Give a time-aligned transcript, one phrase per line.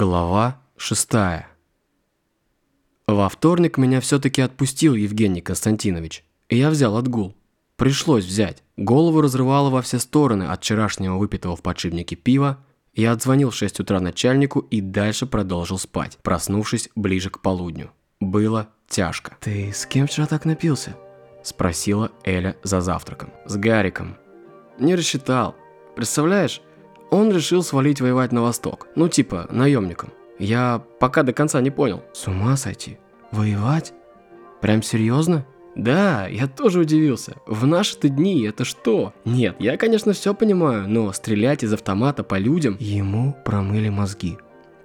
[0.00, 1.48] Глава шестая.
[3.08, 7.34] Во вторник меня все-таки отпустил Евгений Константинович, и я взял отгул.
[7.74, 8.62] Пришлось взять.
[8.76, 12.64] Голову разрывало во все стороны от вчерашнего выпитого в подшипнике пива.
[12.94, 17.90] Я отзвонил в 6 утра начальнику и дальше продолжил спать, проснувшись ближе к полудню.
[18.20, 19.36] Было тяжко.
[19.40, 20.94] «Ты с кем вчера так напился?»
[21.42, 23.32] Спросила Эля за завтраком.
[23.46, 24.16] «С Гариком».
[24.78, 25.56] «Не рассчитал.
[25.96, 26.62] Представляешь,
[27.10, 28.88] он решил свалить воевать на восток.
[28.94, 30.10] Ну типа, наемником.
[30.38, 32.02] Я пока до конца не понял.
[32.12, 32.98] С ума сойти?
[33.32, 33.92] Воевать?
[34.60, 35.44] Прям серьезно?
[35.74, 37.36] Да, я тоже удивился.
[37.46, 39.12] В наши-то дни это что?
[39.24, 42.76] Нет, я, конечно, все понимаю, но стрелять из автомата по людям...
[42.80, 44.38] Ему промыли мозги.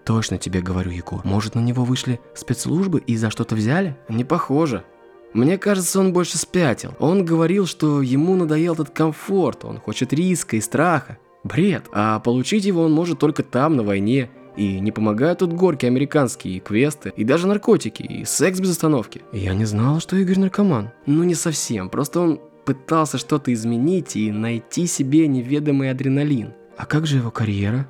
[0.06, 1.22] Точно тебе говорю, Егор.
[1.24, 3.98] Может, на него вышли спецслужбы и за что-то взяли?
[4.10, 4.84] Не похоже.
[5.34, 6.94] Мне кажется, он больше спятил.
[7.00, 11.18] Он говорил, что ему надоел этот комфорт, он хочет риска и страха.
[11.44, 11.86] Бред.
[11.92, 14.30] А получить его он может только там, на войне.
[14.56, 19.24] И не помогают тут горки американские, и квесты, и даже наркотики, и секс без остановки.
[19.32, 20.92] Я не знал, что Игорь наркоман.
[21.08, 26.54] Ну не совсем, просто он пытался что-то изменить и найти себе неведомый адреналин.
[26.78, 27.88] А как же его карьера?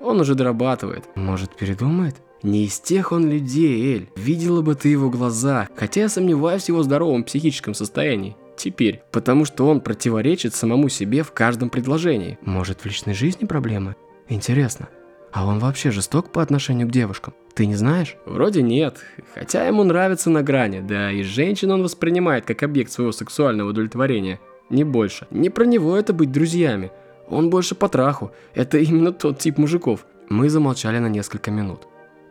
[0.00, 1.04] Он уже дорабатывает.
[1.14, 2.16] Может, передумает?
[2.42, 4.10] Не из тех он людей, Эль.
[4.16, 9.44] Видела бы ты его глаза, хотя я сомневаюсь в его здоровом психическом состоянии теперь, потому
[9.46, 12.38] что он противоречит самому себе в каждом предложении.
[12.42, 13.96] Может, в личной жизни проблемы?
[14.28, 14.88] Интересно.
[15.32, 17.34] А он вообще жесток по отношению к девушкам?
[17.54, 18.16] Ты не знаешь?
[18.26, 18.98] Вроде нет,
[19.34, 24.40] хотя ему нравится на грани, да и женщин он воспринимает как объект своего сексуального удовлетворения.
[24.70, 25.26] Не больше.
[25.30, 26.90] Не про него это быть друзьями.
[27.28, 28.32] Он больше по траху.
[28.54, 30.06] Это именно тот тип мужиков.
[30.28, 31.88] Мы замолчали на несколько минут.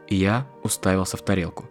[0.08, 1.66] И я уставился в тарелку.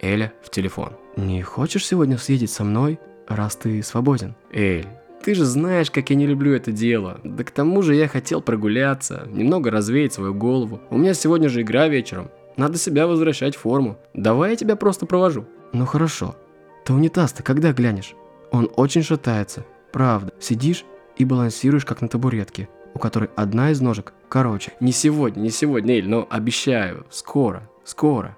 [0.00, 0.92] Эля в телефон.
[1.16, 2.98] «Не хочешь сегодня съездить со мной
[3.36, 4.34] раз ты свободен.
[4.52, 4.86] Эль,
[5.24, 7.20] ты же знаешь, как я не люблю это дело.
[7.22, 10.80] Да к тому же я хотел прогуляться, немного развеять свою голову.
[10.90, 12.30] У меня сегодня же игра вечером.
[12.56, 13.98] Надо себя возвращать в форму.
[14.14, 15.46] Давай я тебя просто провожу.
[15.72, 16.36] Ну хорошо.
[16.84, 18.14] Ты унитаз-то когда глянешь?
[18.50, 19.64] Он очень шатается.
[19.92, 20.32] Правда.
[20.40, 20.84] Сидишь
[21.16, 24.72] и балансируешь, как на табуретке, у которой одна из ножек короче.
[24.80, 28.36] Не сегодня, не сегодня, Эль, но обещаю, скоро, скоро.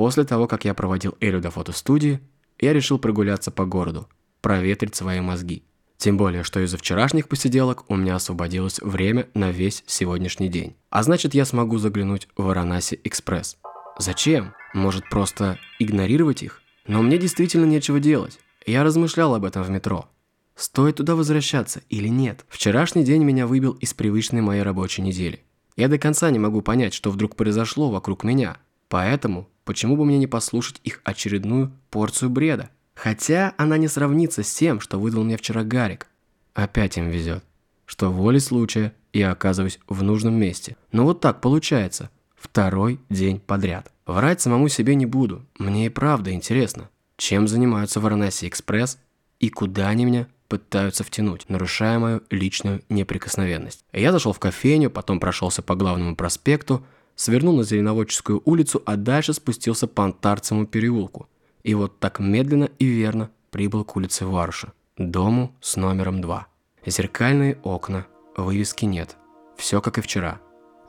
[0.00, 2.20] После того, как я проводил Элю до фотостудии,
[2.58, 4.08] я решил прогуляться по городу,
[4.40, 5.62] проветрить свои мозги.
[5.98, 10.74] Тем более, что из-за вчерашних посиделок у меня освободилось время на весь сегодняшний день.
[10.88, 13.58] А значит, я смогу заглянуть в Варанаси Экспресс.
[13.98, 14.54] Зачем?
[14.72, 16.62] Может, просто игнорировать их?
[16.86, 18.38] Но мне действительно нечего делать.
[18.64, 20.08] Я размышлял об этом в метро.
[20.54, 22.46] Стоит туда возвращаться или нет?
[22.48, 25.44] Вчерашний день меня выбил из привычной моей рабочей недели.
[25.76, 28.56] Я до конца не могу понять, что вдруг произошло вокруг меня.
[28.88, 32.70] Поэтому Почему бы мне не послушать их очередную порцию бреда?
[32.96, 36.08] Хотя она не сравнится с тем, что выдал мне вчера Гарик.
[36.54, 37.44] Опять им везет,
[37.86, 40.76] что волей случая я оказываюсь в нужном месте.
[40.90, 42.10] Но вот так получается.
[42.34, 43.92] Второй день подряд.
[44.06, 45.46] Врать самому себе не буду.
[45.56, 48.98] Мне и правда интересно, чем занимаются в Варанаси Экспресс
[49.38, 53.84] и куда они меня пытаются втянуть, нарушая мою личную неприкосновенность.
[53.92, 56.84] Я зашел в кофейню, потом прошелся по главному проспекту,
[57.20, 61.28] свернул на Зеленоводческую улицу, а дальше спустился по Антарцевому переулку.
[61.62, 66.46] И вот так медленно и верно прибыл к улице Варуша, дому с номером 2.
[66.86, 68.06] Зеркальные окна,
[68.38, 69.18] вывески нет.
[69.58, 70.40] Все как и вчера.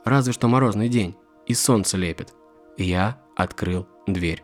[0.06, 1.14] Разве что морозный день,
[1.46, 2.32] и солнце лепит.
[2.78, 4.42] Я открыл дверь.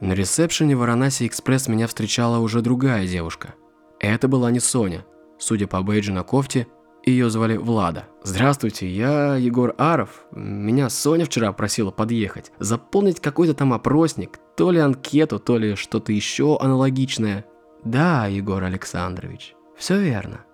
[0.00, 3.54] На ресепшене Варанаси Экспресс меня встречала уже другая девушка.
[4.00, 5.06] Это была не Соня.
[5.38, 6.66] Судя по бейджу на кофте,
[7.04, 8.04] ее звали Влада.
[8.22, 10.24] Здравствуйте, я Егор Аров.
[10.32, 16.12] Меня Соня вчера просила подъехать, заполнить какой-то там опросник, то ли анкету, то ли что-то
[16.12, 17.46] еще аналогичное.
[17.84, 20.44] Да, Егор Александрович, все верно.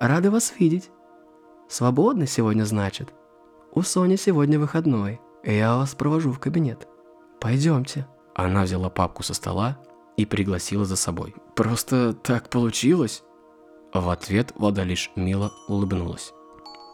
[0.00, 0.90] Рады вас видеть.
[1.68, 3.12] Свободны сегодня, значит?
[3.72, 5.20] У Сони сегодня выходной.
[5.44, 6.88] Я вас провожу в кабинет.
[7.40, 8.06] Пойдемте.
[8.34, 9.78] Она взяла папку со стола
[10.16, 11.34] и пригласила за собой.
[11.54, 13.22] Просто так получилось.
[14.00, 16.34] В ответ Влада лишь мило улыбнулась.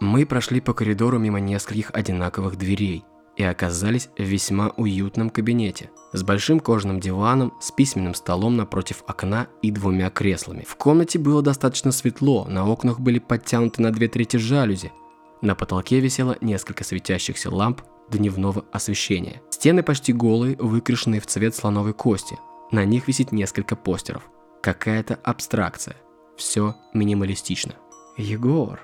[0.01, 3.05] Мы прошли по коридору мимо нескольких одинаковых дверей
[3.37, 9.49] и оказались в весьма уютном кабинете с большим кожаным диваном, с письменным столом напротив окна
[9.63, 10.65] и двумя креслами.
[10.67, 14.93] В комнате было достаточно светло, на окнах были подтянуты на две трети жалюзи.
[15.41, 19.43] На потолке висело несколько светящихся ламп дневного освещения.
[19.51, 22.39] Стены почти голые, выкрашенные в цвет слоновой кости.
[22.71, 24.23] На них висит несколько постеров.
[24.63, 25.97] Какая-то абстракция–
[26.37, 27.75] все минималистично.
[28.17, 28.81] «Егор,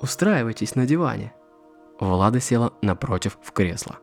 [0.00, 1.32] устраивайтесь на диване».
[1.98, 3.98] Влада села напротив в кресло.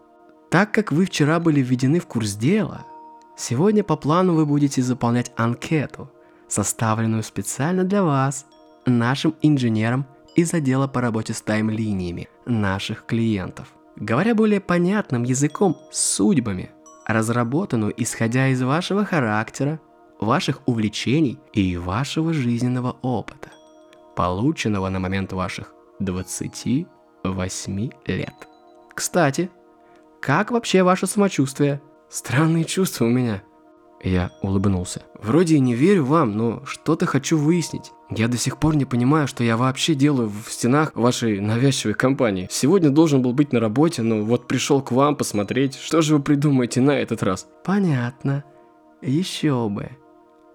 [0.49, 2.85] Так как вы вчера были введены в курс дела,
[3.35, 6.09] сегодня по плану вы будете заполнять анкету,
[6.47, 8.45] составленную специально для вас,
[8.85, 10.05] нашим инженером
[10.35, 13.73] из отдела по работе с тайм-линиями наших клиентов.
[13.97, 16.69] Говоря более понятным языком, судьбами,
[17.07, 19.79] разработанную исходя из вашего характера,
[20.19, 23.49] ваших увлечений и вашего жизненного опыта,
[24.15, 28.47] полученного на момент ваших 28 лет.
[28.93, 29.49] Кстати,
[30.21, 31.81] как вообще ваше самочувствие?
[32.09, 33.43] Странные чувства у меня.
[34.03, 35.01] Я улыбнулся.
[35.21, 37.91] Вроде и не верю вам, но что-то хочу выяснить.
[38.09, 42.47] Я до сих пор не понимаю, что я вообще делаю в стенах вашей навязчивой компании.
[42.51, 46.21] Сегодня должен был быть на работе, но вот пришел к вам посмотреть, что же вы
[46.21, 47.47] придумаете на этот раз.
[47.65, 48.43] Понятно.
[49.01, 49.89] Еще бы.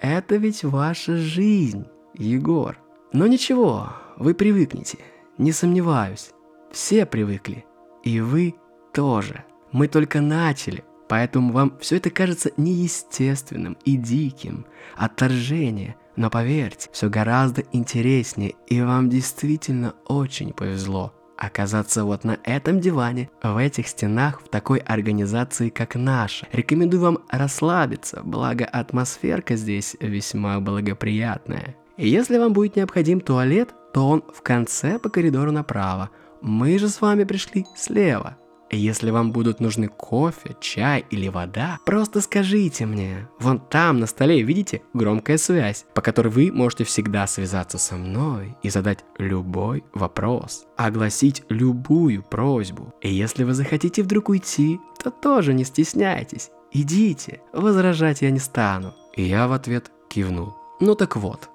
[0.03, 2.77] Это ведь ваша жизнь, Егор.
[3.13, 4.99] Но ничего, вы привыкнете.
[5.39, 6.33] Не сомневаюсь.
[6.73, 7.65] Все привыкли.
[8.03, 8.57] И вы
[8.93, 9.45] тоже.
[9.71, 10.83] Мы только начали.
[11.09, 14.67] Поэтому вам все это кажется неестественным и диким.
[14.97, 15.95] Отторжение.
[16.17, 23.31] Но поверьте, все гораздо интереснее, и вам действительно очень повезло оказаться вот на этом диване,
[23.43, 26.47] в этих стенах, в такой организации, как наша.
[26.53, 31.77] Рекомендую вам расслабиться, благо атмосферка здесь весьма благоприятная.
[31.97, 36.11] И если вам будет необходим туалет, то он в конце по коридору направо.
[36.41, 38.37] Мы же с вами пришли слева.
[38.75, 43.29] Если вам будут нужны кофе, чай или вода, просто скажите мне.
[43.39, 48.57] Вон там на столе, видите, громкая связь, по которой вы можете всегда связаться со мной
[48.63, 52.95] и задать любой вопрос, огласить любую просьбу.
[53.03, 56.51] И если вы захотите вдруг уйти, то тоже не стесняйтесь.
[56.73, 58.95] Идите, возражать я не стану.
[59.15, 60.55] И я в ответ кивнул.
[60.81, 61.51] Ну так вот.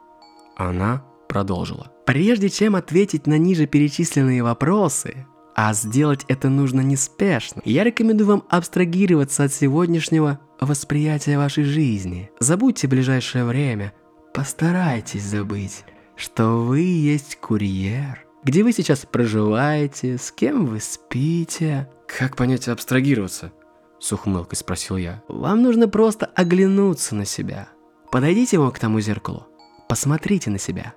[0.56, 1.92] Она продолжила.
[2.06, 5.26] Прежде чем ответить на ниже перечисленные вопросы,
[5.58, 7.64] а сделать это нужно неспешно.
[7.66, 12.30] Я рекомендую вам абстрагироваться от сегодняшнего восприятия вашей жизни.
[12.40, 13.92] Забудьте ближайшее время.
[14.36, 15.84] Постарайтесь забыть,
[16.16, 18.24] что вы есть курьер.
[18.44, 21.90] Где вы сейчас проживаете, с кем вы спите.
[22.08, 23.52] Как понять абстрагироваться?
[24.00, 25.24] С ухмылкой спросил я.
[25.28, 27.70] Вам нужно просто оглянуться на себя.
[28.12, 29.48] Подойдите вон к тому зеркалу.
[29.90, 30.94] Посмотрите на себя.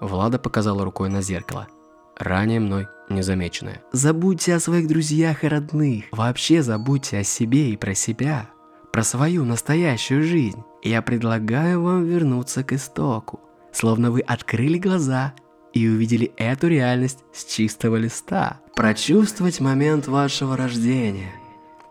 [0.00, 1.66] Влада показала рукой на зеркало–
[2.16, 3.82] ранее мной незамеченное.
[3.92, 6.04] Забудьте о своих друзьях и родных.
[6.12, 8.50] Вообще забудьте о себе и про себя.
[8.92, 10.62] Про свою настоящую жизнь.
[10.82, 13.40] Я предлагаю вам вернуться к истоку.
[13.72, 15.34] Словно вы открыли глаза
[15.72, 18.60] и увидели эту реальность с чистого листа.
[18.74, 21.32] Прочувствовать момент вашего рождения,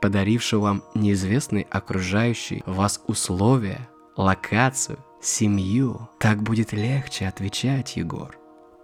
[0.01, 6.09] подарившего вам неизвестные окружающие вас условия, локацию, семью.
[6.19, 8.37] Так будет легче отвечать, Егор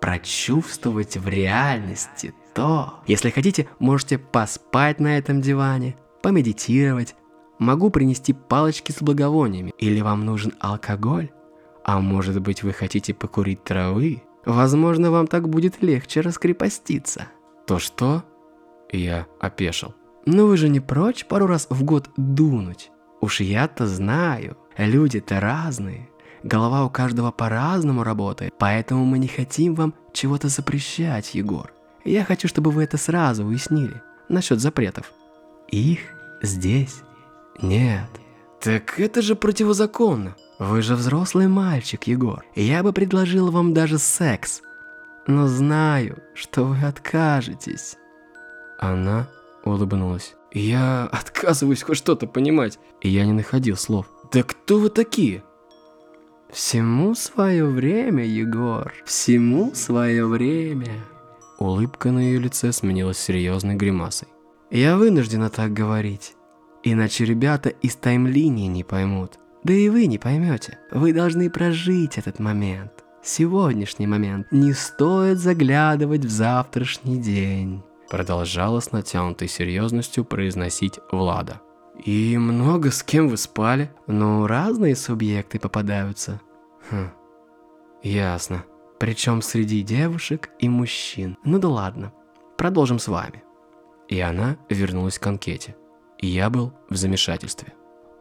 [0.04, 2.96] прочувствовать в реальности то.
[3.08, 7.16] Если хотите, можете поспать на этом диване, помедитировать.
[7.58, 9.72] Могу принести палочки с благовониями.
[9.78, 11.32] Или вам нужен алкоголь?
[11.86, 14.24] А может быть вы хотите покурить травы?
[14.46, 17.28] Возможно, вам так будет легче раскрепоститься.
[17.66, 18.26] То что?
[18.92, 19.96] Я опешил.
[20.26, 22.92] Ну вы же не прочь пару раз в год дунуть?
[23.22, 26.10] Уж я-то знаю, люди-то разные.
[26.44, 31.73] Голова у каждого по-разному работает, поэтому мы не хотим вам чего-то запрещать, Егор.
[32.04, 34.02] Я хочу, чтобы вы это сразу уяснили.
[34.28, 35.12] Насчет запретов.
[35.69, 36.00] Их
[36.42, 37.02] здесь
[37.62, 38.09] нет.
[38.59, 40.35] Так это же противозаконно.
[40.59, 42.44] Вы же взрослый мальчик, Егор.
[42.56, 44.62] Я бы предложил вам даже секс.
[45.28, 47.95] Но знаю, что вы откажетесь.
[48.80, 49.28] Она
[49.64, 50.35] улыбнулась.
[50.52, 52.80] Я отказываюсь хоть что-то понимать.
[53.02, 54.07] И я не находил слов.
[54.31, 55.44] Да кто вы такие?
[56.54, 61.04] Всему свое время, Егор, всему свое время.
[61.57, 64.28] Улыбка на ее лице сменилась серьезной гримасой.
[64.69, 66.36] Я вынуждена так говорить,
[66.83, 69.40] иначе ребята из таймлинии не поймут.
[69.64, 70.78] Да и вы не поймете.
[70.92, 73.04] Вы должны прожить этот момент.
[73.24, 74.45] Сегодняшний момент.
[74.52, 77.81] Не стоит заглядывать в завтрашний день.
[78.12, 81.62] Продолжала с натянутой серьезностью произносить Влада.
[82.04, 83.92] И много с кем вы спали?
[84.07, 86.42] Ну, разные субъекты попадаются.
[86.90, 87.09] Хм,
[88.02, 88.66] ясно.
[89.00, 91.38] Причем среди девушек и мужчин.
[91.44, 92.14] Ну да ладно,
[92.57, 93.44] продолжим с вами.
[94.07, 95.76] И она вернулась к анкете.
[96.19, 97.73] И я был в замешательстве.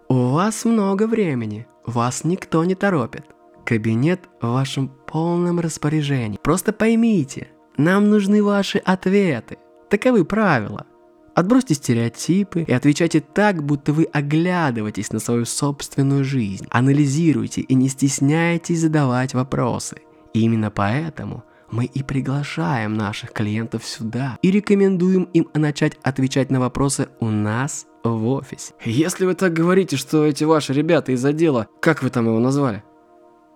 [0.09, 3.25] У вас много времени, вас никто не торопит.
[3.64, 6.38] Кабинет в вашем полном распоряжении.
[6.43, 9.59] Просто поймите, нам нужны ваши ответы.
[9.88, 10.87] Таковы правила.
[11.35, 16.67] Отбросьте стереотипы и отвечайте так, будто вы оглядываетесь на свою собственную жизнь.
[16.71, 19.97] Анализируйте и не стесняйтесь задавать вопросы.
[20.35, 26.61] И именно поэтому мы и приглашаем наших клиентов сюда и рекомендуем им начать отвечать на
[26.61, 28.75] вопросы у нас в офисе.
[28.85, 32.83] Если вы так говорите, что эти ваши ребята из отдела, как вы там его назвали?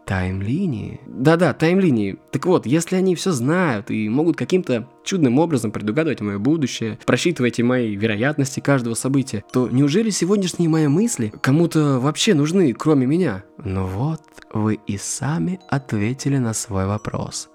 [0.06, 1.00] Таймлинии?
[1.04, 2.16] Да-да, таймлинии.
[2.30, 7.58] Так вот, если они все знают и могут каким-то чудным образом предугадывать мое будущее, просчитывать
[7.58, 13.42] мои вероятности каждого события, то неужели сегодняшние мои мысли кому-то вообще нужны, кроме меня?
[13.58, 14.22] Ну вот,
[14.52, 17.48] вы и сами ответили на свой вопрос.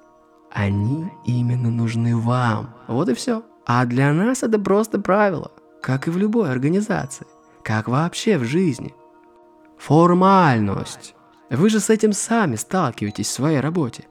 [0.51, 2.75] Они именно нужны вам.
[2.89, 3.43] Вот и все.
[3.65, 7.27] А для нас это просто правило, как и в любой организации,
[7.63, 8.93] как вообще в жизни.
[9.77, 11.15] Формальность.
[11.51, 14.05] Вы же с этим сами сталкиваетесь в своей работе.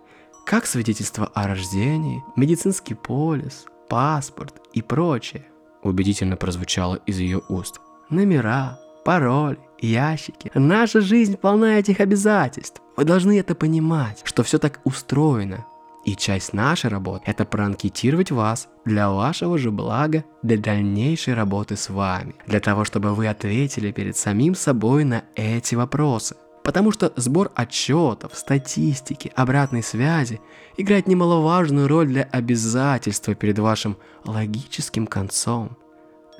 [0.44, 5.46] Как свидетельство о рождении, медицинский полис, паспорт и прочее.
[5.82, 7.80] Убедительно прозвучало из ее уст.
[8.10, 10.50] Номера, пароль, ящики.
[10.52, 12.82] Наша жизнь полна этих обязательств.
[12.98, 15.64] Вы должны это понимать, что все так устроено.
[16.04, 21.88] И часть нашей работы– это проанкетировать вас для вашего же блага, для дальнейшей работы с
[21.88, 22.34] вами.
[22.46, 26.36] Для того, чтобы вы ответили перед самим собой на эти вопросы–
[26.70, 30.40] Потому что сбор отчетов, статистики, обратной связи
[30.76, 35.76] играет немаловажную роль для обязательства перед вашим логическим концом.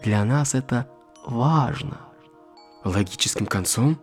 [0.05, 0.89] Для нас это
[1.27, 1.99] важно.
[2.85, 3.99] Логическим концом?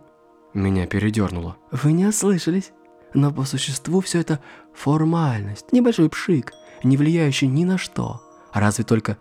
[0.52, 1.56] Меня передернуло.
[1.70, 2.72] Вы не ослышались.
[3.14, 4.38] Но по существу все это
[4.74, 8.20] формальность, небольшой пшик, не влияющий ни на что.
[8.52, 9.16] Разве только...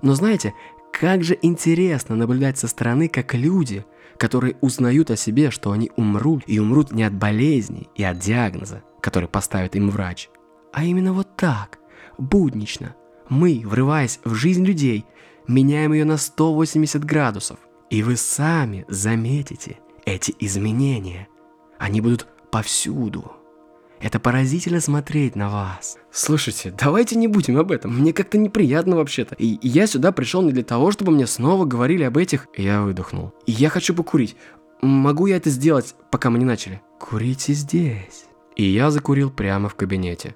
[0.00, 0.54] Но знаете,
[0.98, 3.84] как же интересно наблюдать со стороны, как люди–
[4.16, 8.82] которые узнают о себе, что они умрут, и умрут не от болезни и от диагноза,
[9.00, 10.28] который поставит им врач,
[10.72, 11.78] а именно вот так,
[12.18, 12.94] буднично.
[13.28, 15.04] Мы, врываясь в жизнь людей,
[15.46, 17.58] меняем ее на 180 градусов.
[17.90, 21.28] И вы сами заметите эти изменения.
[21.78, 23.32] Они будут повсюду.
[24.00, 25.96] Это поразительно смотреть на вас.
[26.10, 27.98] Слушайте, давайте не будем об этом.
[27.98, 29.34] Мне как-то неприятно вообще-то.
[29.36, 32.46] И я сюда пришел не для того, чтобы мне снова говорили об этих...
[32.56, 33.32] Я выдохнул.
[33.46, 34.36] И я хочу покурить.
[34.82, 36.82] Могу я это сделать, пока мы не начали?
[37.00, 38.26] Курите здесь.
[38.54, 40.34] И я закурил прямо в кабинете.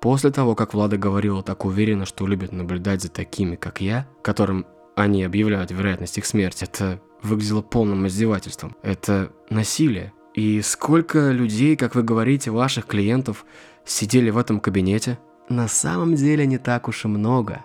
[0.00, 4.66] После того, как Влада говорила так уверенно, что любит наблюдать за такими, как я, которым
[4.94, 8.76] они объявляют вероятность их смерти, это выглядело полным издевательством.
[8.82, 10.12] Это насилие.
[10.38, 13.44] И сколько людей, как вы говорите, ваших клиентов
[13.84, 15.18] сидели в этом кабинете?
[15.48, 17.64] На самом деле не так уж и много.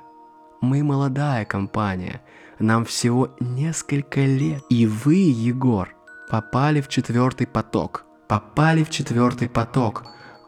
[0.59, 2.23] Мы молодая компания,
[2.57, 4.63] нам всего несколько лет.
[4.71, 5.95] И вы, Егор,
[6.31, 8.05] попали в четвертый поток.
[8.27, 10.05] Попали в четвертый поток.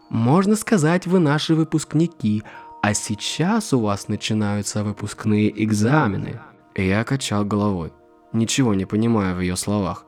[0.10, 2.42] Можно сказать, вы наши выпускники,
[2.82, 6.42] а сейчас у вас начинаются выпускные экзамены.
[6.74, 7.94] Я качал головой,
[8.34, 10.06] ничего не понимая в ее словах.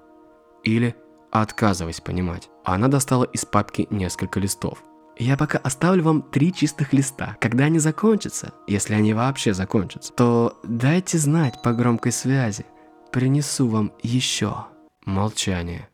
[0.63, 0.95] Или
[1.41, 2.49] отказываясь понимать.
[2.63, 4.83] Она достала из папки несколько листов.
[5.19, 7.37] Я пока оставлю вам три чистых листа.
[7.41, 12.65] Когда они закончатся, если они вообще закончатся, то дайте знать по громкой связи.
[13.11, 14.65] Принесу вам еще.
[15.05, 15.89] Молчание.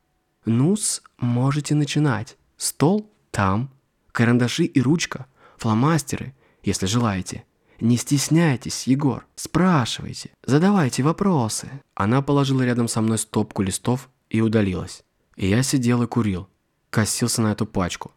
[0.45, 2.37] Нус, можете начинать.
[2.57, 3.69] Стол там.
[4.11, 5.25] Карандаши и ручка.
[5.57, 6.33] Фломастеры,
[6.63, 7.45] если желаете.
[7.79, 9.25] Не стесняйтесь, Егор.
[9.35, 10.31] Спрашивайте.
[10.45, 11.69] Задавайте вопросы.
[11.95, 15.03] Она положила рядом со мной стопку листов и удалилась.
[15.35, 16.47] И я сидел и курил,
[16.89, 18.11] косился на эту пачку.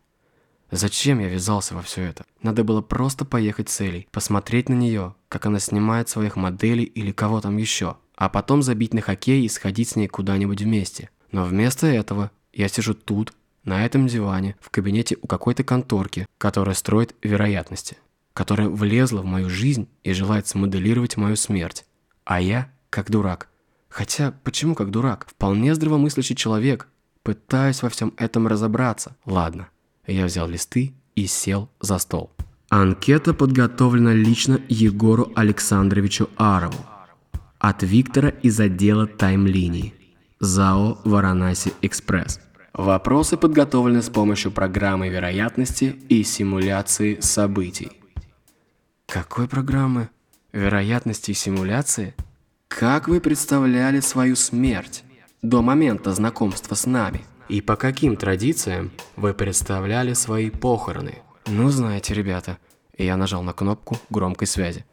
[0.71, 2.25] Зачем я ввязался во все это?
[2.43, 7.13] Надо было просто поехать с Элей, посмотреть на нее, как она снимает своих моделей или
[7.13, 11.11] кого там еще, а потом забить на хоккей и сходить с ней куда-нибудь вместе.
[11.31, 13.33] Но вместо этого я сижу тут,
[13.65, 17.97] на этом диване, в кабинете у какой-то конторки, которая строит вероятности,
[18.33, 21.85] которая влезла в мою жизнь и желает смоделировать мою смерть.
[22.25, 23.49] А я, как дурак.
[23.89, 25.27] Хотя, почему как дурак?
[25.29, 26.89] Вполне здравомыслящий человек,
[27.27, 29.17] Пытаюсь во всем этом разобраться.
[29.25, 29.67] Ладно.
[30.07, 32.31] Я взял листы и сел за стол.
[32.69, 36.79] Анкета подготовлена лично Егору Александровичу Арову.
[37.59, 39.93] От Виктора из отдела таймлинии.
[40.39, 42.39] ЗАО «Варанаси Экспресс».
[42.73, 47.91] Вопросы подготовлены с помощью программы вероятности и симуляции событий.
[49.07, 50.11] Какой программы?
[50.53, 52.15] Вероятности и симуляции?
[52.69, 55.03] Как вы представляли свою смерть?
[55.49, 57.25] До момента знакомства с нами?
[57.49, 61.23] И по каким традициям вы представляли свои похороны?
[61.47, 62.59] Ну, знаете, ребята,
[62.99, 64.85] я нажал на кнопку громкой связи.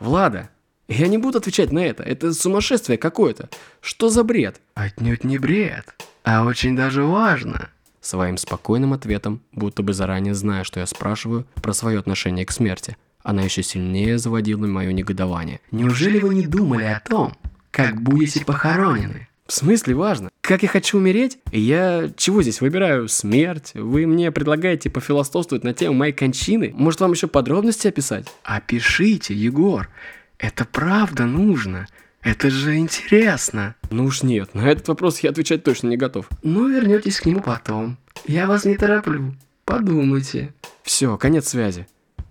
[0.00, 0.50] Влада,
[0.88, 3.48] я не буду отвечать на это, это сумасшествие какое-то.
[3.80, 4.60] Что за бред?
[4.74, 7.68] Отнюдь не бред, а очень даже важно.
[8.00, 12.96] Своим спокойным ответом, будто бы заранее зная, что я спрашиваю про свое отношение к смерти,
[13.22, 15.60] она еще сильнее заводила мое негодование.
[15.70, 17.36] Неужели вы не думали о том,
[17.70, 19.28] как будете похоронены?
[19.50, 20.30] В смысле важно?
[20.42, 21.40] Как я хочу умереть?
[21.50, 23.08] Я чего здесь выбираю?
[23.08, 23.72] Смерть?
[23.74, 26.72] Вы мне предлагаете пофилософствовать на тему моей кончины?
[26.72, 28.28] Может, вам еще подробности описать?
[28.44, 29.88] Опишите, Егор.
[30.38, 31.88] Это правда нужно.
[32.22, 33.74] Это же интересно.
[33.90, 36.28] Ну уж нет, на этот вопрос я отвечать точно не готов.
[36.44, 37.98] Ну, вернетесь к нему потом.
[38.28, 39.34] Я вас не тороплю.
[39.64, 40.54] Подумайте.
[40.84, 41.88] Все, конец связи.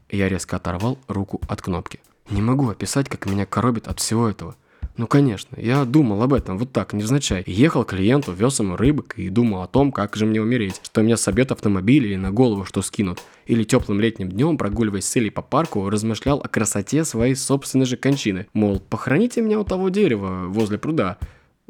[0.09, 1.99] Я резко оторвал руку от кнопки.
[2.29, 4.55] Не могу описать, как меня коробит от всего этого.
[4.99, 7.41] Ну, конечно, я думал об этом вот так, невзначай.
[7.47, 10.81] Ехал к клиенту, вез ему рыбок и думал о том, как же мне умереть.
[10.83, 13.21] Что меня собьет автомобиль или на голову что скинут.
[13.45, 17.95] Или теплым летним днем, прогуливаясь с Элей по парку, размышлял о красоте своей собственной же
[17.95, 18.47] кончины.
[18.51, 21.17] Мол, похороните меня у того дерева возле пруда.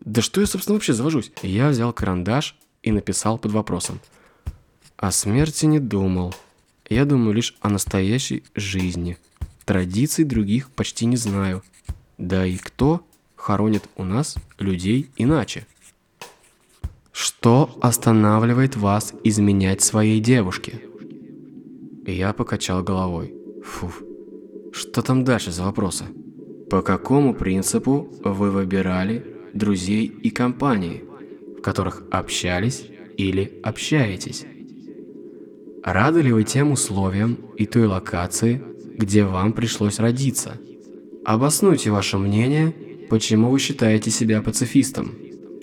[0.03, 1.31] Да что я, собственно, вообще завожусь?
[1.43, 3.99] Я взял карандаш и написал под вопросом.
[4.97, 6.33] О смерти не думал.
[6.89, 9.19] Я думаю лишь о настоящей жизни.
[9.65, 11.61] Традиций других почти не знаю.
[12.17, 13.05] Да и кто
[13.39, 15.65] хоронит у нас людей иначе.
[17.11, 20.81] Что останавливает вас изменять своей девушке?
[22.05, 23.33] Я покачал головой.
[23.63, 24.03] Фуф.
[24.73, 26.05] Что там дальше за вопросы?
[26.69, 31.03] По какому принципу вы выбирали друзей и компании,
[31.57, 32.85] в которых общались
[33.17, 34.45] или общаетесь?
[35.83, 38.61] Рады ли вы тем условиям и той локации,
[38.97, 40.57] где вам пришлось родиться?
[41.25, 42.73] Обоснуйте ваше мнение
[43.09, 45.15] Почему вы считаете себя пацифистом?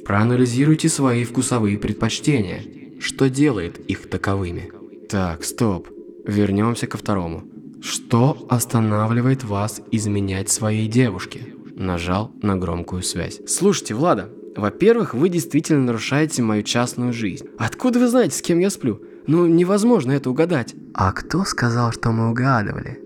[0.05, 2.63] Проанализируйте свои вкусовые предпочтения.
[3.01, 4.71] Что делает их таковыми?
[5.09, 5.89] Так, стоп.
[6.27, 7.45] Вернемся ко второму.
[7.81, 11.55] Что останавливает вас изменять своей девушке?
[11.77, 13.41] Нажал на громкую связь.
[13.47, 17.47] Слушайте, Влада, во-первых, вы действительно нарушаете мою частную жизнь.
[17.59, 19.03] Откуда вы знаете, с кем я сплю?
[19.27, 20.75] Ну, невозможно это угадать.
[20.95, 23.01] А кто сказал, что мы угадывали?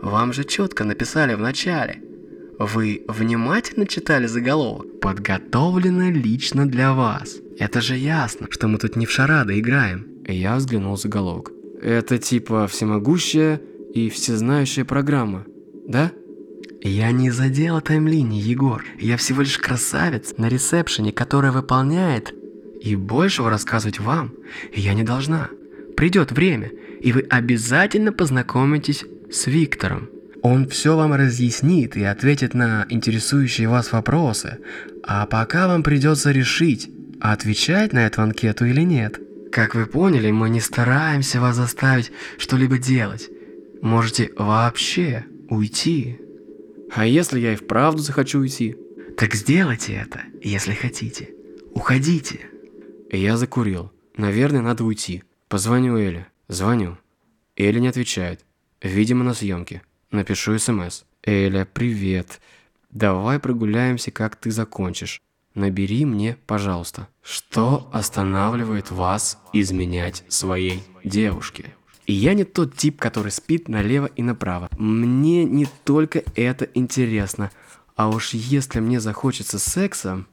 [0.00, 2.02] Вам же четко написали в начале.
[2.58, 5.00] Вы внимательно читали заголовок?
[5.00, 7.36] Подготовлено лично для вас.
[7.58, 10.06] Это же ясно, что мы тут не в шарады играем.
[10.26, 11.52] Я взглянул заголовок.
[11.82, 13.60] Это типа всемогущая
[13.94, 15.44] и всезнающая программа,
[15.86, 16.12] да?
[16.82, 18.84] Я не задела таймлинии, Егор.
[18.98, 22.34] Я всего лишь красавец на ресепшене, которая выполняет.
[22.80, 24.32] И большего рассказывать вам
[24.74, 25.50] я не должна.
[25.96, 30.08] Придет время, и вы обязательно познакомитесь с Виктором.
[30.48, 34.60] Он все вам разъяснит и ответит на интересующие вас вопросы,
[35.02, 36.88] а пока вам придется решить,
[37.20, 39.18] отвечать на эту анкету или нет.
[39.50, 43.28] Как вы поняли, мы не стараемся вас заставить что-либо делать.
[43.82, 46.20] Можете вообще уйти.
[46.94, 48.76] А если я и вправду захочу уйти?
[49.18, 51.30] Так сделайте это, если хотите.
[51.74, 52.38] Уходите.
[53.10, 53.90] Я закурил.
[54.16, 55.24] Наверное, надо уйти.
[55.48, 56.28] Позвоню Эле.
[56.46, 56.98] Звоню.
[57.56, 58.44] Эля не отвечает.
[58.80, 59.82] Видимо, на съемке.
[60.12, 61.02] Напишу СМС.
[61.24, 62.40] Эля, привет.
[62.90, 65.20] Давай прогуляемся, как ты закончишь.
[65.54, 67.08] Набери мне, пожалуйста.
[67.22, 71.74] Что останавливает вас изменять своей девушке?
[72.06, 74.68] И я не тот тип, который спит налево и направо.
[74.78, 77.50] Мне не только это интересно.
[77.96, 80.24] А уж если мне захочется секса,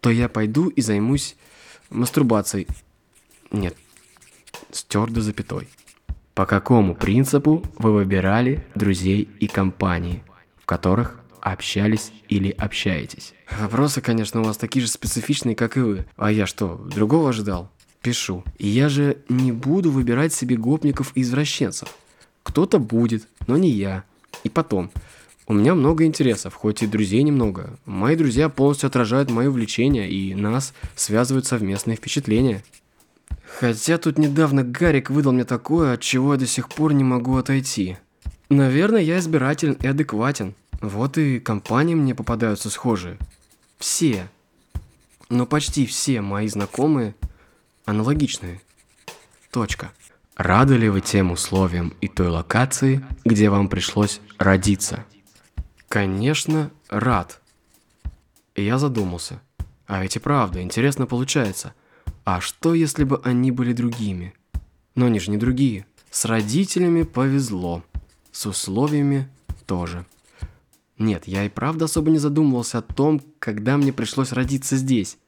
[0.00, 1.36] то я пойду и займусь
[1.90, 2.66] мастурбацией.
[3.52, 3.76] Нет,
[4.72, 5.68] с твердой запятой.
[6.36, 10.22] По какому принципу вы выбирали друзей и компании,
[10.60, 13.32] в которых общались или общаетесь?
[13.58, 16.04] Вопросы, конечно, у вас такие же специфичные, как и вы.
[16.18, 17.70] А я что, другого ожидал?
[18.02, 18.44] Пишу.
[18.58, 21.88] И я же не буду выбирать себе гопников и извращенцев.
[22.42, 24.04] Кто-то будет, но не я.
[24.44, 24.90] И потом,
[25.46, 27.78] у меня много интересов, хоть и друзей немного.
[27.86, 32.62] Мои друзья полностью отражают мои увлечения, и нас связывают совместные впечатления.
[33.58, 37.38] Хотя тут недавно Гарик выдал мне такое, от чего я до сих пор не могу
[37.38, 37.96] отойти.
[38.50, 40.54] Наверное, я избирателен и адекватен.
[40.82, 43.16] Вот и компании мне попадаются схожие.
[43.78, 44.28] Все.
[45.30, 47.14] Но почти все мои знакомые
[47.86, 48.60] аналогичные.
[49.50, 49.90] Точка.
[50.36, 55.06] Рады ли вы тем условиям и той локации, где вам пришлось родиться?
[55.88, 57.40] Конечно, рад.
[58.54, 59.40] И я задумался.
[59.86, 61.72] А ведь и правда, интересно получается–
[62.26, 64.34] а что, если бы они были другими?
[64.96, 65.86] Но они же не другие.
[66.10, 67.84] С родителями повезло.
[68.32, 69.28] С условиями
[69.64, 70.04] тоже.
[70.98, 75.18] Нет, я и правда особо не задумывался о том, когда мне пришлось родиться здесь.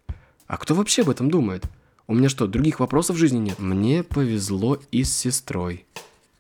[0.49, 1.67] А кто вообще об этом думает?
[2.09, 3.61] У меня что, других вопросов в жизни нет?
[3.61, 5.87] Мне повезло и с сестрой.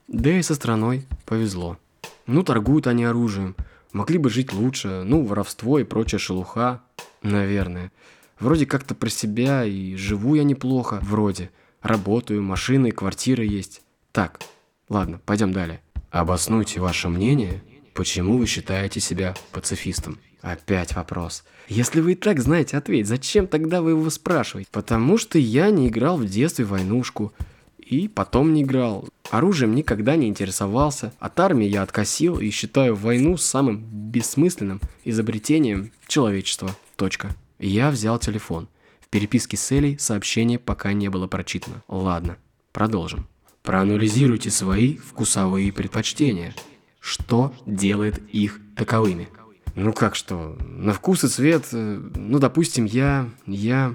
[0.08, 1.78] Да и со страной повезло.
[2.26, 3.54] Ну, торгуют они оружием.
[3.92, 5.04] Могли бы жить лучше.
[5.04, 6.82] Ну, воровство и прочая шелуха.
[7.22, 7.92] Наверное.
[8.40, 11.50] Вроде как-то про себя и живу я неплохо, вроде.
[11.82, 13.82] Работаю, машины, квартира есть.
[14.12, 14.40] Так,
[14.88, 15.80] ладно, пойдем далее.
[16.10, 17.62] Обоснуйте ваше мнение,
[17.94, 20.18] почему вы считаете себя пацифистом.
[20.40, 21.44] Опять вопрос.
[21.68, 24.70] Если вы и так знаете ответ, зачем тогда вы его спрашиваете?
[24.72, 27.32] Потому что я не играл в детстве в войнушку.
[27.78, 29.08] И потом не играл.
[29.30, 31.12] Оружием никогда не интересовался.
[31.18, 36.70] От армии я откосил и считаю войну самым бессмысленным изобретением человечества.
[36.96, 37.34] Точка.
[37.58, 38.68] Я взял телефон.
[39.00, 41.82] В переписке с Элей сообщение пока не было прочитано.
[41.88, 42.36] Ладно,
[42.72, 43.26] продолжим.
[43.62, 46.54] Проанализируйте свои вкусовые предпочтения.
[47.00, 49.28] Что делает их таковыми?
[49.74, 50.56] Ну как что?
[50.60, 53.28] На вкус и цвет, э, ну допустим, я...
[53.46, 53.94] я...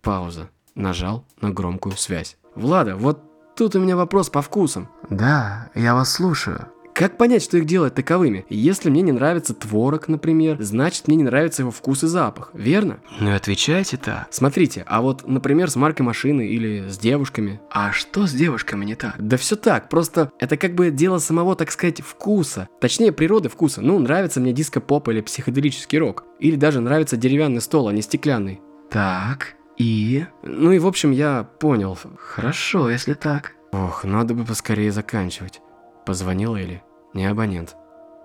[0.00, 0.50] Пауза.
[0.74, 2.36] Нажал на громкую связь.
[2.54, 3.22] Влада, вот
[3.54, 4.88] тут у меня вопрос по вкусам.
[5.10, 6.66] Да, я вас слушаю.
[6.94, 8.44] Как понять, что их делает таковыми?
[8.50, 13.00] Если мне не нравится творог, например, значит мне не нравится его вкус и запах, верно?
[13.18, 14.28] Ну и отвечайте так.
[14.30, 17.60] Смотрите, а вот, например, с маркой машины или с девушками.
[17.70, 19.14] А что с девушками не так?
[19.18, 22.68] Да все так, просто это как бы дело самого, так сказать, вкуса.
[22.80, 23.80] Точнее, природы вкуса.
[23.80, 26.24] Ну, нравится мне диско-поп или психоделический рок.
[26.40, 28.60] Или даже нравится деревянный стол, а не стеклянный.
[28.90, 30.26] Так, и?
[30.42, 31.98] Ну и в общем я понял.
[32.18, 33.52] Хорошо, если так.
[33.72, 35.60] Ох, надо бы поскорее заканчивать.
[36.04, 36.82] Позвонила Эли.
[37.14, 37.76] Не абонент.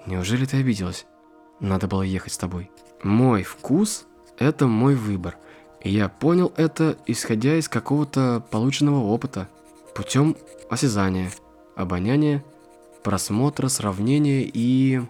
[0.05, 1.05] Неужели ты обиделась?
[1.59, 2.71] Надо было ехать с тобой.
[3.03, 4.07] Мой вкус–
[4.39, 5.37] это мой выбор.
[5.81, 9.47] И я понял это, исходя из какого-то полученного опыта.
[9.93, 10.35] Путем
[10.69, 11.29] осязания,
[11.75, 12.43] обоняния,
[13.03, 15.01] просмотра, сравнения и...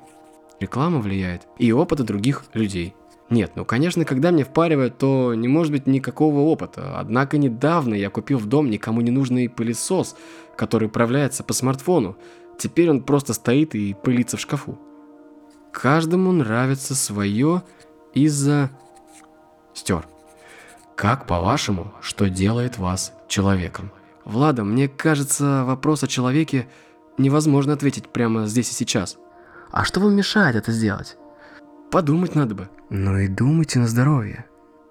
[0.60, 1.48] Реклама влияет.
[1.58, 2.96] И опыта других людей.
[3.30, 7.00] Нет, ну конечно, когда мне впаривают, то не может быть никакого опыта.
[7.00, 10.16] Однако недавно я купил в дом никому не нужный пылесос,
[10.56, 12.18] который управляется по смартфону.
[12.58, 14.78] Теперь он просто стоит и пылится в шкафу.
[15.72, 17.64] Каждому нравится свое
[18.14, 18.72] из-за...
[19.74, 20.08] Стер.
[20.96, 23.92] Как, по-вашему, что делает вас человеком?
[24.26, 26.68] Влада, мне кажется, вопрос о человеке
[27.20, 29.18] невозможно ответить прямо здесь и сейчас.
[29.72, 31.16] А что вам мешает это сделать?
[31.92, 32.70] Подумать надо бы.
[32.90, 34.46] Ну и думайте на здоровье.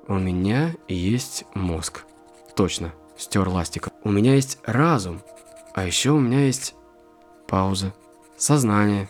[0.07, 2.05] У меня есть мозг.
[2.55, 3.92] Точно, стер ластиком.
[4.05, 5.20] У меня есть разум.
[5.74, 6.76] А еще у меня есть
[7.47, 7.95] Пауза.
[8.37, 9.09] Сознание.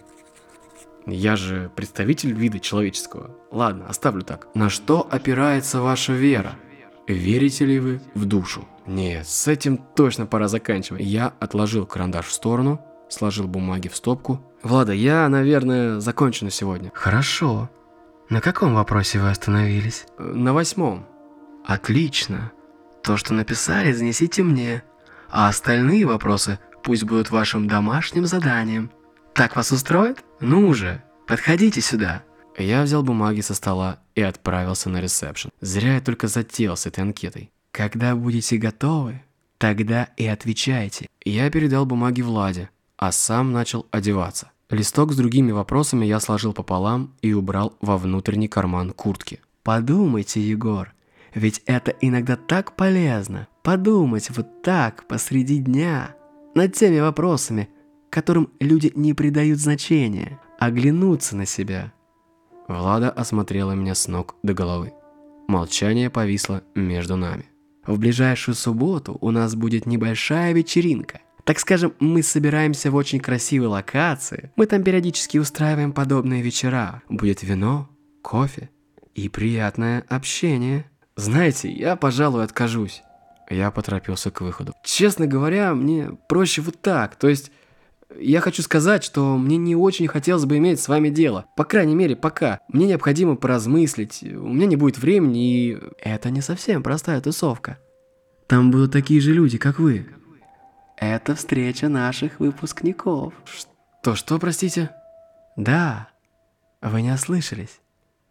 [1.07, 3.31] Я же представитель вида человеческого.
[3.51, 4.49] Ладно, оставлю так.
[4.55, 6.57] На что опирается ваша вера?
[7.07, 8.67] Верите ли вы в душу?
[8.87, 11.03] Нет, с этим точно пора заканчивать.
[11.03, 14.41] Я отложил карандаш в сторону, сложил бумаги в стопку.
[14.63, 16.91] Влада, я, наверное, закончу на сегодня.
[16.95, 17.71] Хорошо.
[18.29, 20.07] На каком вопросе вы остановились?
[20.19, 21.07] На восьмом.
[21.65, 22.53] Отлично.
[23.05, 24.83] То, что написали, занесите мне.
[25.31, 28.91] А остальные вопросы пусть будут вашим домашним заданием.
[29.35, 30.25] Так вас устроит?
[30.39, 32.23] Ну же, подходите сюда.
[32.57, 35.51] Я взял бумаги со стола и отправился на ресепшн.
[35.61, 37.51] Зря я только затеял с этой анкетой.
[37.73, 39.21] Когда будете готовы,
[39.59, 41.09] тогда и отвечайте.
[41.25, 44.53] Я передал бумаги Владе, а сам начал одеваться.
[44.71, 49.41] Листок с другими вопросами я сложил пополам и убрал во внутренний карман куртки.
[49.65, 50.95] Подумайте, Егор,
[51.35, 53.49] ведь это иногда так полезно.
[53.65, 56.16] Подумать вот так посреди дня
[56.57, 57.69] над теми вопросами,
[58.11, 61.93] которым люди не придают значения, оглянуться на себя.
[62.67, 64.95] Влада осмотрела меня с ног до головы.
[65.49, 67.45] Молчание повисло между нами.
[67.87, 71.21] В ближайшую субботу у нас будет небольшая вечеринка.
[71.45, 74.51] Так скажем, мы собираемся в очень красивой локации.
[74.57, 77.03] Мы там периодически устраиваем подобные вечера.
[77.09, 77.89] Будет вино,
[78.23, 78.71] кофе
[79.15, 80.91] и приятное общение.
[81.15, 83.03] Знаете, я, пожалуй, откажусь.
[83.49, 84.75] Я поторопился к выходу.
[84.83, 87.17] Честно говоря, мне проще вот так.
[87.17, 87.53] То есть,
[88.19, 91.47] я хочу сказать, что мне не очень хотелось бы иметь с вами дело.
[91.57, 92.61] По крайней мере, пока.
[92.69, 94.23] Мне необходимо поразмыслить.
[94.23, 95.79] У меня не будет времени и...
[95.99, 97.79] Это не совсем простая тусовка.
[98.47, 100.07] Там будут такие же люди, как вы.
[100.97, 103.35] Это встреча наших выпускников.
[103.45, 104.91] Что, что, простите?
[105.57, 106.09] Да,
[106.81, 107.81] вы не ослышались.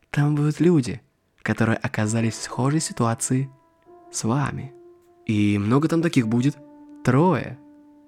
[0.09, 1.01] Там будут люди,
[1.41, 3.49] которые оказались в схожей ситуации
[4.11, 4.73] с вами.
[5.25, 6.57] И много там таких будет?
[7.03, 7.57] Трое.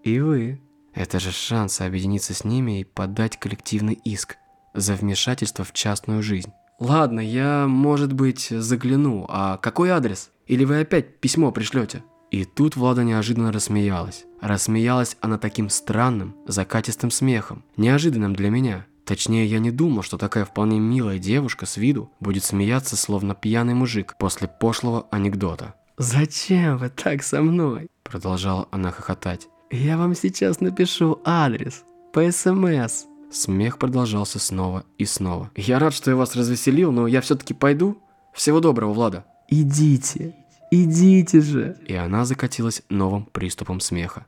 [0.04, 0.62] И вы.
[0.94, 4.38] Это же шанс объединиться с ними и подать коллективный иск
[4.74, 6.52] за вмешательство в частную жизнь.
[6.80, 9.26] Ладно, я, может быть, загляну.
[9.30, 10.30] А какой адрес?
[10.46, 12.04] Или вы опять письмо пришлете?
[12.30, 14.26] И тут Влада неожиданно рассмеялась.
[14.42, 18.86] Рассмеялась она таким странным, закатистым смехом, неожиданным для меня.
[19.06, 23.74] Точнее, я не думал, что такая вполне милая девушка с виду будет смеяться, словно пьяный
[23.74, 25.76] мужик после пошлого анекдота.
[25.98, 29.48] «Зачем вы так со мной?» Продолжала она хохотать.
[29.72, 31.84] «Я вам сейчас напишу адрес
[32.14, 33.06] по СМС».
[33.32, 35.50] Смех продолжался снова и снова.
[35.56, 37.98] «Я рад, что я вас развеселил, но я все-таки пойду.
[38.32, 39.26] Всего доброго, Влада».
[39.50, 40.36] «Идите,
[40.70, 41.78] идите же».
[41.88, 44.28] И она закатилась новым приступом смеха.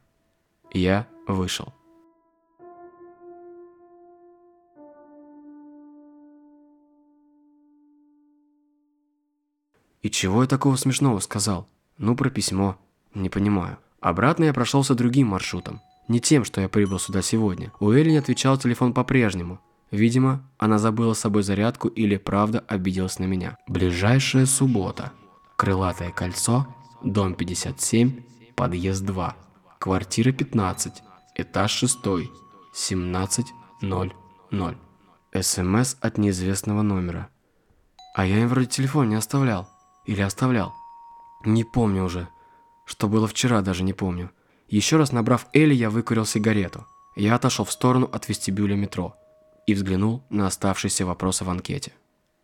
[0.74, 1.74] Я вышел.
[10.02, 11.68] И чего я такого смешного сказал?
[11.98, 12.78] Ну, про письмо.
[13.14, 13.78] Не понимаю.
[14.00, 15.82] Обратно я прошелся другим маршрутом.
[16.08, 17.72] Не тем, что я прибыл сюда сегодня.
[17.80, 19.60] У Элли не отвечал телефон по-прежнему.
[19.92, 23.58] Видимо, она забыла с собой зарядку или правда обиделась на меня.
[23.68, 25.12] Ближайшая суббота.
[25.56, 26.68] Крылатое кольцо,
[27.04, 28.24] дом 57,
[28.56, 29.36] подъезд 2,
[29.80, 31.04] квартира 15,
[31.36, 32.00] этаж 6,
[32.74, 34.78] 17.00.
[35.42, 37.30] СМС от неизвестного номера.
[38.16, 39.70] А я им вроде телефон не оставлял.
[40.06, 40.74] Или оставлял.
[41.46, 42.28] Не помню уже.
[42.86, 44.32] Что было вчера, даже не помню.
[44.68, 46.86] Еще раз набрав Элли, я выкурил сигарету.
[47.16, 49.16] Я отошел в сторону от вестибюля метро
[49.68, 51.94] и взглянул на оставшиеся вопросы в анкете.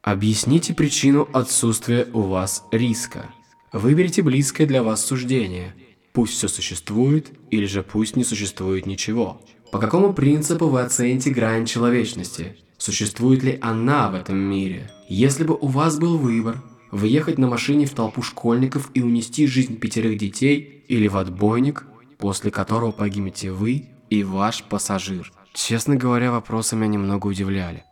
[0.02, 3.26] Объясните причину отсутствия у вас риска.
[3.74, 5.74] Выберите близкое для вас суждение.
[6.14, 9.42] Пусть все существует, или же пусть не существует ничего.
[9.72, 12.56] По какому принципу вы оцените грань человечности?
[12.78, 14.92] Существует ли она в этом мире?
[15.10, 16.62] Если бы у вас был выбор,
[16.96, 21.86] выехать на машине в толпу школьников и унести жизнь пятерых детей, или в отбойник,
[22.18, 25.32] после которого погибнете вы и ваш пассажир.
[25.54, 27.84] Честно говоря, вопросы меня немного удивляли.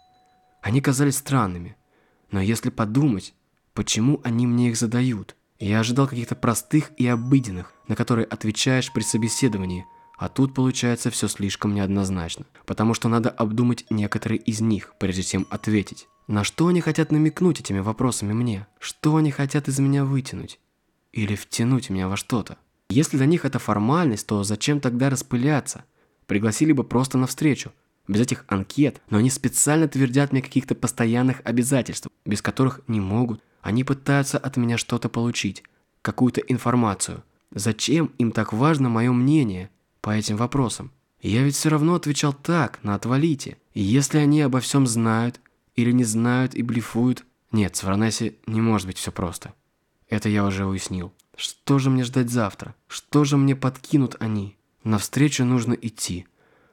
[0.61, 1.75] Они казались странными,
[2.31, 3.33] но если подумать,
[3.73, 5.35] почему они мне их задают?
[5.59, 9.85] Я ожидал каких-то простых и обыденных, на которые отвечаешь при собеседовании,
[10.17, 15.47] а тут получается все слишком неоднозначно, потому что надо обдумать некоторые из них, прежде чем
[15.49, 16.07] ответить.
[16.27, 18.65] На что они хотят намекнуть этими вопросами мне?
[18.79, 20.59] Что они хотят из меня вытянуть?
[21.11, 22.57] Или втянуть меня во что-то?
[22.89, 25.83] Если для них это формальность, то зачем тогда распыляться?
[26.25, 27.71] Пригласили бы просто на встречу,
[28.07, 33.41] без этих анкет, но они специально твердят мне каких-то постоянных обязательств, без которых не могут.
[33.61, 35.63] Они пытаются от меня что-то получить,
[36.01, 37.23] какую-то информацию.
[37.51, 39.69] Зачем им так важно мое мнение
[40.01, 40.91] по этим вопросам?
[41.21, 43.57] Я ведь все равно отвечал так, на отвалите.
[43.73, 45.39] И если они обо всем знают,
[45.75, 47.25] или не знают и блефуют.
[47.51, 49.53] Нет, с Варанаси не может быть все просто.
[50.07, 51.13] Это я уже уяснил.
[51.35, 52.75] Что же мне ждать завтра?
[52.87, 54.57] Что же мне подкинут они?
[54.83, 56.27] Навстречу нужно идти.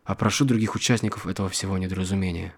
[0.04, 2.54] А прошу других участников этого всего недоразумения.